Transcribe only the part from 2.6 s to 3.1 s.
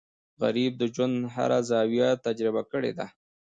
کړې ده